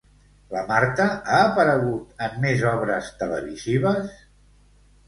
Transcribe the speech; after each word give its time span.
La 0.53 0.63
Marta 0.69 1.05
ha 1.35 1.41
aparegut 1.51 2.25
en 2.29 2.41
més 2.47 2.65
obres 2.73 3.13
televisives? 3.23 4.15